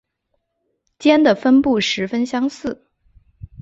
[0.97, 2.87] 间的分别十分相似。